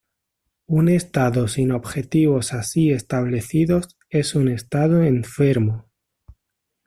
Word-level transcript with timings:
Un 0.65 0.89
Estado 0.89 1.47
sin 1.47 1.71
objetivos 1.71 2.53
así 2.53 2.89
establecidos 2.91 3.99
es 4.09 4.33
un 4.33 4.47
Estado 4.47 5.03
enfermo. 5.03 5.91